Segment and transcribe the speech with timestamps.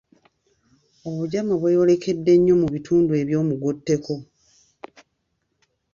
[1.09, 4.15] Obugyama bweyolekedde nnyo mu bitundu eby’omugotteko.